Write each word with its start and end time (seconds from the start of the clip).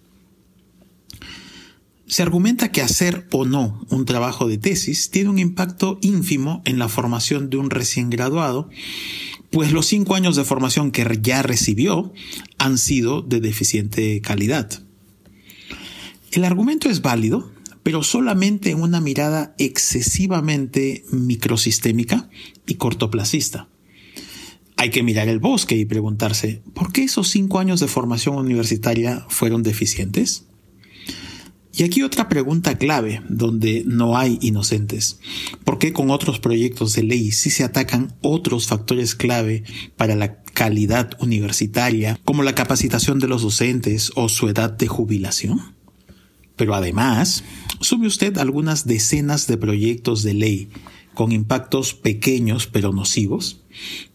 Se 2.07 2.23
argumenta 2.23 2.73
que 2.73 2.81
hacer 2.81 3.29
o 3.31 3.45
no 3.45 3.85
un 3.91 4.07
trabajo 4.07 4.49
de 4.49 4.57
tesis 4.57 5.11
tiene 5.11 5.29
un 5.29 5.39
impacto 5.39 5.99
ínfimo 6.01 6.63
en 6.65 6.79
la 6.79 6.89
formación 6.89 7.51
de 7.51 7.59
un 7.59 7.69
recién 7.69 8.09
graduado, 8.09 8.71
pues 9.51 9.71
los 9.71 9.85
cinco 9.85 10.15
años 10.15 10.37
de 10.37 10.45
formación 10.45 10.93
que 10.93 11.07
ya 11.21 11.43
recibió 11.43 12.15
han 12.57 12.79
sido 12.79 13.21
de 13.21 13.43
deficiente 13.43 14.23
calidad. 14.23 14.83
El 16.33 16.45
argumento 16.47 16.89
es 16.89 17.03
válido 17.03 17.53
pero 17.85 18.03
solamente 18.03 18.71
en 18.71 18.83
una 18.83 19.01
mirada 19.01 19.55
excesivamente 19.59 21.05
microsistémica 21.13 22.29
y 22.67 22.75
cortoplacista. 22.75 23.69
Hay 24.77 24.91
que 24.91 25.05
mirar 25.05 25.29
el 25.29 25.39
bosque 25.39 25.77
y 25.77 25.85
preguntarse, 25.85 26.63
¿por 26.75 26.93
qué 26.93 27.05
esos 27.05 27.29
cinco 27.29 27.61
años 27.61 27.79
de 27.79 27.87
formación 27.87 28.37
universitaria 28.37 29.25
fueron 29.29 29.63
deficientes? 29.63 30.47
Y 31.77 31.83
aquí 31.83 32.03
otra 32.03 32.29
pregunta 32.29 32.79
clave, 32.79 33.21
donde 33.29 33.83
no 33.85 34.17
hay 34.17 34.39
inocentes. 34.41 35.19
¿Por 35.65 35.79
qué 35.79 35.93
con 35.93 36.11
otros 36.11 36.39
proyectos 36.39 36.95
de 36.95 37.03
ley 37.03 37.33
sí 37.33 37.51
se 37.51 37.65
atacan 37.65 38.15
otros 38.23 38.67
factores 38.67 39.15
clave 39.15 39.65
para 39.97 40.15
la 40.15 40.43
calidad 40.43 41.11
universitaria, 41.21 42.19
como 42.25 42.45
la 42.45 42.55
capacitación 42.55 43.19
de 43.19 43.29
los 43.29 43.43
docentes 43.43 44.13
o 44.15 44.29
su 44.29 44.49
edad 44.49 44.71
de 44.71 44.87
jubilación? 44.87 45.75
Pero 46.57 46.75
además, 46.75 47.45
sume 47.81 48.07
usted 48.07 48.39
algunas 48.39 48.87
decenas 48.87 49.47
de 49.47 49.57
proyectos 49.57 50.23
de 50.23 50.35
ley 50.35 50.69
con 51.15 51.33
impactos 51.33 51.95
pequeños 51.95 52.67
pero 52.67 52.93
nocivos 52.93 53.63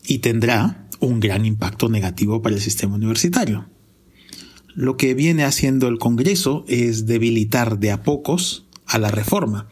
y 0.06 0.20
tendrá 0.20 0.88
un 1.00 1.20
gran 1.20 1.46
impacto 1.46 1.90
negativo 1.90 2.42
para 2.42 2.56
el 2.56 2.62
sistema 2.62 2.96
universitario. 2.96 3.70
Lo 4.76 4.98
que 4.98 5.14
viene 5.14 5.44
haciendo 5.44 5.88
el 5.88 5.98
Congreso 5.98 6.66
es 6.68 7.06
debilitar 7.06 7.80
de 7.80 7.92
a 7.92 8.04
pocos 8.04 8.66
a 8.86 8.98
la 8.98 9.10
reforma 9.10 9.68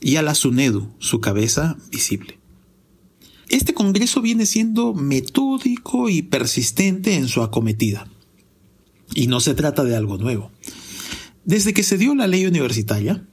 y 0.00 0.16
a 0.16 0.22
la 0.22 0.34
SUNEDU, 0.34 0.92
su 0.98 1.20
cabeza 1.20 1.76
visible. 1.90 2.38
Este 3.48 3.74
Congreso 3.74 4.20
viene 4.22 4.44
siendo 4.44 4.92
metódico 4.92 6.08
y 6.08 6.22
persistente 6.22 7.14
en 7.14 7.28
su 7.28 7.42
acometida. 7.42 8.08
Y 9.14 9.28
no 9.28 9.40
se 9.40 9.54
trata 9.54 9.84
de 9.84 9.94
algo 9.94 10.18
nuevo. 10.18 10.50
Desde 11.46 11.72
que 11.72 11.84
se 11.84 11.96
dio 11.96 12.12
la 12.16 12.26
ley 12.26 12.44
universitaria, 12.44 13.24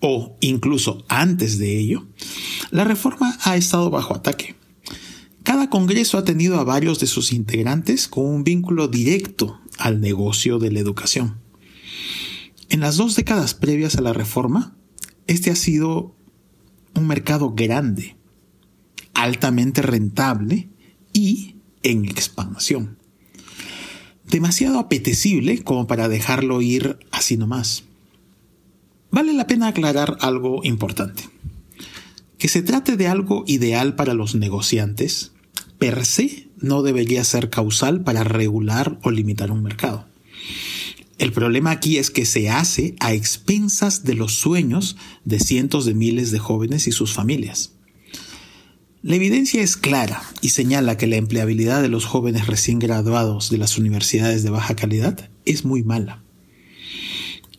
o 0.00 0.36
incluso 0.42 1.06
antes 1.08 1.58
de 1.58 1.78
ello, 1.78 2.06
la 2.70 2.84
reforma 2.84 3.38
ha 3.44 3.56
estado 3.56 3.88
bajo 3.88 4.14
ataque. 4.14 4.56
Cada 5.42 5.70
Congreso 5.70 6.18
ha 6.18 6.24
tenido 6.24 6.60
a 6.60 6.64
varios 6.64 7.00
de 7.00 7.06
sus 7.06 7.32
integrantes 7.32 8.08
con 8.08 8.26
un 8.26 8.44
vínculo 8.44 8.88
directo 8.88 9.58
al 9.78 10.02
negocio 10.02 10.58
de 10.58 10.70
la 10.70 10.80
educación. 10.80 11.40
En 12.68 12.80
las 12.80 12.98
dos 12.98 13.16
décadas 13.16 13.54
previas 13.54 13.96
a 13.96 14.02
la 14.02 14.12
reforma, 14.12 14.76
este 15.26 15.50
ha 15.50 15.56
sido 15.56 16.14
un 16.94 17.06
mercado 17.06 17.54
grande, 17.54 18.18
altamente 19.14 19.80
rentable 19.80 20.68
y 21.14 21.56
en 21.82 22.04
expansión 22.04 22.98
demasiado 24.30 24.78
apetecible 24.78 25.62
como 25.62 25.86
para 25.86 26.08
dejarlo 26.08 26.60
ir 26.62 26.98
así 27.10 27.36
nomás. 27.36 27.84
Vale 29.10 29.32
la 29.32 29.46
pena 29.46 29.68
aclarar 29.68 30.18
algo 30.20 30.60
importante. 30.64 31.24
Que 32.38 32.48
se 32.48 32.62
trate 32.62 32.96
de 32.96 33.08
algo 33.08 33.44
ideal 33.46 33.94
para 33.94 34.14
los 34.14 34.34
negociantes, 34.34 35.32
per 35.78 36.04
se 36.04 36.48
no 36.58 36.82
debería 36.82 37.24
ser 37.24 37.50
causal 37.50 38.02
para 38.02 38.24
regular 38.24 38.98
o 39.02 39.10
limitar 39.10 39.50
un 39.50 39.62
mercado. 39.62 40.06
El 41.18 41.32
problema 41.32 41.70
aquí 41.70 41.96
es 41.96 42.10
que 42.10 42.26
se 42.26 42.50
hace 42.50 42.94
a 43.00 43.14
expensas 43.14 44.04
de 44.04 44.14
los 44.14 44.34
sueños 44.34 44.96
de 45.24 45.40
cientos 45.40 45.86
de 45.86 45.94
miles 45.94 46.30
de 46.30 46.38
jóvenes 46.38 46.86
y 46.88 46.92
sus 46.92 47.14
familias. 47.14 47.75
La 49.06 49.14
evidencia 49.14 49.62
es 49.62 49.76
clara 49.76 50.20
y 50.40 50.48
señala 50.48 50.96
que 50.96 51.06
la 51.06 51.14
empleabilidad 51.14 51.80
de 51.80 51.88
los 51.88 52.04
jóvenes 52.04 52.48
recién 52.48 52.80
graduados 52.80 53.50
de 53.50 53.56
las 53.56 53.78
universidades 53.78 54.42
de 54.42 54.50
baja 54.50 54.74
calidad 54.74 55.30
es 55.44 55.64
muy 55.64 55.84
mala. 55.84 56.24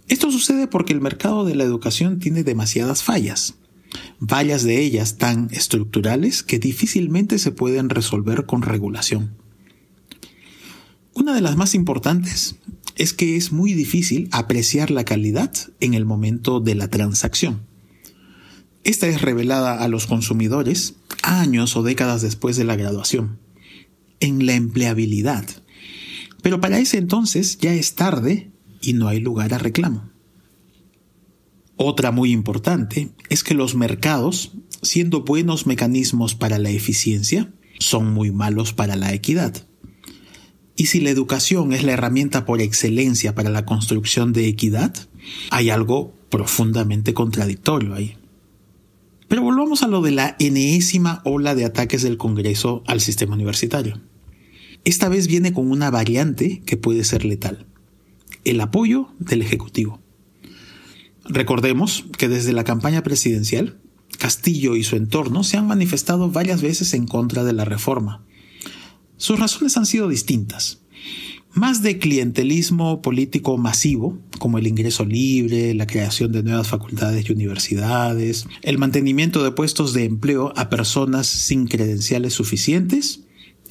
Esto 0.10 0.30
sucede 0.30 0.68
porque 0.68 0.92
el 0.92 1.00
mercado 1.00 1.46
de 1.46 1.56
la 1.56 1.64
educación 1.64 2.20
tiene 2.20 2.44
demasiadas 2.44 3.02
fallas, 3.02 3.54
varias 4.20 4.64
de 4.64 4.82
ellas 4.82 5.18
tan 5.18 5.48
estructurales 5.52 6.44
que 6.44 6.60
difícilmente 6.60 7.40
se 7.40 7.54
pueden 7.54 7.90
resolver 7.90 8.46
con 8.46 8.62
regulación. 8.62 9.38
Una 11.14 11.34
de 11.34 11.40
las 11.40 11.56
más 11.56 11.76
importantes 11.76 12.58
es 12.98 13.14
que 13.14 13.38
es 13.38 13.54
muy 13.54 13.74
difícil 13.74 14.28
apreciar 14.34 14.92
la 14.92 15.06
calidad 15.06 15.54
en 15.80 15.94
el 15.94 16.04
momento 16.04 16.60
de 16.60 16.76
la 16.76 16.90
transacción. 16.90 17.62
Esta 18.88 19.08
es 19.08 19.22
revelada 19.22 19.84
a 19.84 19.90
los 19.90 20.08
consumidores 20.08 20.96
años 21.22 21.76
o 21.76 21.84
décadas 21.84 22.22
después 22.22 22.56
de 22.56 22.64
la 22.64 22.78
graduación, 22.78 23.38
en 24.22 24.46
la 24.46 24.54
empleabilidad. 24.54 25.46
Pero 26.42 26.62
para 26.62 26.80
ese 26.80 26.98
entonces 26.98 27.58
ya 27.58 27.74
es 27.74 27.96
tarde 27.96 28.50
y 28.82 28.94
no 28.94 29.10
hay 29.10 29.20
lugar 29.20 29.54
a 29.54 29.58
reclamo. 29.58 30.10
Otra 31.76 32.12
muy 32.12 32.32
importante 32.32 33.10
es 33.28 33.44
que 33.44 33.56
los 33.56 33.76
mercados, 33.76 34.54
siendo 34.82 35.26
buenos 35.26 35.68
mecanismos 35.68 36.36
para 36.36 36.58
la 36.58 36.70
eficiencia, 36.70 37.52
son 37.80 38.14
muy 38.14 38.32
malos 38.32 38.72
para 38.72 38.96
la 38.96 39.14
equidad. 39.14 39.68
Y 40.78 40.86
si 40.86 41.02
la 41.02 41.10
educación 41.10 41.74
es 41.74 41.84
la 41.84 41.92
herramienta 41.92 42.46
por 42.46 42.62
excelencia 42.62 43.36
para 43.36 43.50
la 43.50 43.66
construcción 43.66 44.32
de 44.32 44.48
equidad, 44.48 44.96
hay 45.50 45.72
algo 45.72 46.16
profundamente 46.30 47.14
contradictorio 47.14 47.94
ahí. 47.94 48.16
Pero 49.28 49.42
volvamos 49.42 49.84
a 49.84 49.88
lo 49.88 50.02
de 50.02 50.12
la 50.12 50.36
enésima 50.40 51.22
ola 51.26 51.54
de 51.54 51.66
ataques 51.66 52.02
del 52.02 52.18
Congreso 52.18 52.84
al 52.88 53.02
sistema 53.02 53.36
universitario. 53.36 54.00
Esta 54.86 55.10
vez 55.10 55.28
viene 55.28 55.52
con 55.52 55.70
una 55.70 55.90
variante 55.90 56.62
que 56.66 56.78
puede 56.78 57.04
ser 57.04 57.26
letal. 57.26 57.66
El 58.46 58.62
apoyo 58.62 59.10
del 59.20 59.42
Ejecutivo. 59.42 60.00
Recordemos 61.26 62.06
que 62.18 62.30
desde 62.30 62.54
la 62.54 62.64
campaña 62.64 63.04
presidencial, 63.04 63.78
Castillo 64.18 64.78
y 64.78 64.84
su 64.84 64.96
entorno 64.96 65.44
se 65.44 65.58
han 65.58 65.68
manifestado 65.68 66.32
varias 66.32 66.62
veces 66.62 66.94
en 66.94 67.06
contra 67.06 67.44
de 67.44 67.54
la 67.54 67.66
reforma. 67.66 68.24
Sus 69.18 69.40
razones 69.40 69.76
han 69.76 69.86
sido 69.86 70.08
distintas 70.08 70.80
más 71.58 71.82
de 71.82 71.98
clientelismo 71.98 73.02
político 73.02 73.58
masivo, 73.58 74.18
como 74.40 74.60
el 74.60 74.68
ingreso 74.68 75.04
libre, 75.06 75.74
la 75.74 75.88
creación 75.88 76.32
de 76.32 76.44
nuevas 76.44 76.68
facultades 76.68 77.28
y 77.28 77.34
universidades, 77.34 78.48
el 78.62 78.78
mantenimiento 78.78 79.44
de 79.44 79.52
puestos 79.52 79.94
de 79.94 80.06
empleo 80.06 80.54
a 80.56 80.70
personas 80.70 81.26
sin 81.26 81.68
credenciales 81.68 82.34
suficientes 82.34 83.22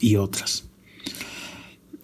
y 0.01 0.17
otras. 0.17 0.65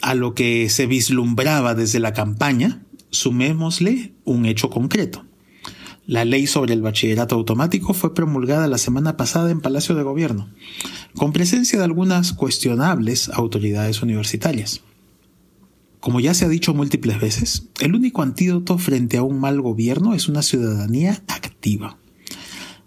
A 0.01 0.15
lo 0.15 0.35
que 0.35 0.69
se 0.71 0.87
vislumbraba 0.87 1.75
desde 1.75 2.01
la 2.01 2.13
campaña, 2.13 2.83
sumémosle 3.11 4.13
un 4.25 4.47
hecho 4.47 4.71
concreto. 4.71 5.25
La 6.07 6.25
ley 6.25 6.47
sobre 6.47 6.75
el 6.75 6.83
bachillerato 6.83 7.35
automático 7.35 7.93
fue 7.93 8.15
promulgada 8.15 8.67
la 8.69 8.79
semana 8.79 9.17
pasada 9.17 9.51
en 9.51 9.61
Palacio 9.61 9.95
de 9.95 10.03
Gobierno, 10.03 10.49
con 11.15 11.33
presencia 11.33 11.79
de 11.79 11.85
algunas 11.85 12.33
cuestionables 12.33 13.29
autoridades 13.29 14.03
universitarias. 14.03 14.83
Como 16.03 16.19
ya 16.19 16.35
se 16.35 16.45
ha 16.45 16.49
dicho 16.49 16.75
múltiples 16.75 17.21
veces, 17.21 17.69
el 17.79 17.95
único 17.95 18.23
antídoto 18.23 18.77
frente 18.77 19.19
a 19.19 19.23
un 19.23 19.39
mal 19.39 19.61
gobierno 19.61 20.15
es 20.15 20.27
una 20.27 20.43
ciudadanía 20.43 21.23
activa. 21.29 21.97